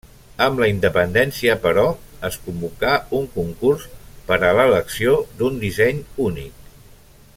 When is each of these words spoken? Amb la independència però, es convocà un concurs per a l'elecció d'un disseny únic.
Amb 0.43 0.61
la 0.61 0.67
independència 0.69 1.57
però, 1.65 1.83
es 2.29 2.39
convocà 2.47 2.95
un 3.19 3.29
concurs 3.35 3.85
per 4.31 4.41
a 4.49 4.51
l'elecció 4.61 5.15
d'un 5.43 5.61
disseny 5.67 6.01
únic. 6.31 6.69